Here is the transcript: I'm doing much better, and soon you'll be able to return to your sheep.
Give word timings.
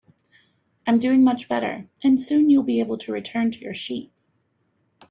I'm 0.87 0.97
doing 0.97 1.23
much 1.23 1.47
better, 1.47 1.87
and 2.03 2.19
soon 2.19 2.49
you'll 2.49 2.63
be 2.63 2.79
able 2.79 2.97
to 2.97 3.11
return 3.11 3.51
to 3.51 3.59
your 3.59 3.75
sheep. 3.75 4.11